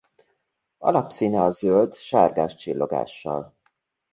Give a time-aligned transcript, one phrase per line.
[0.77, 3.55] Alapszíne a zöld sárgás csillogással.